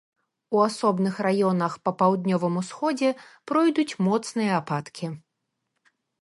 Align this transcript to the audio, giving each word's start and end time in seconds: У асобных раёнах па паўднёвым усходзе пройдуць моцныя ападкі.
У 0.55 0.61
асобных 0.67 1.17
раёнах 1.27 1.75
па 1.89 1.93
паўднёвым 1.99 2.57
усходзе 2.61 3.09
пройдуць 3.53 3.97
моцныя 4.07 4.51
ападкі. 4.63 5.07